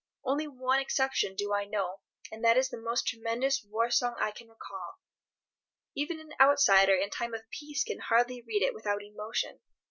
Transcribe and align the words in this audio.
Only 0.25 0.47
one 0.47 0.79
exception 0.79 1.35
do 1.35 1.53
I 1.53 1.63
know, 1.65 1.99
and 2.31 2.43
that 2.43 2.57
is 2.57 2.69
the 2.69 2.81
most 2.81 3.05
tremendous 3.05 3.63
war 3.63 3.91
song 3.91 4.15
I 4.19 4.31
can 4.31 4.47
recall. 4.49 4.95
Even 5.93 6.19
an 6.19 6.33
outsider 6.41 6.95
in 6.95 7.11
time 7.11 7.35
of 7.35 7.47
peace 7.51 7.83
can 7.83 7.99
hardly 7.99 8.41
read 8.41 8.63
it 8.63 8.73
without 8.73 9.03
emotion. 9.03 9.59